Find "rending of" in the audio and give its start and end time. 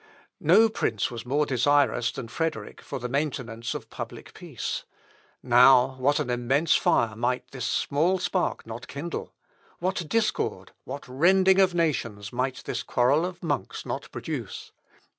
11.07-11.75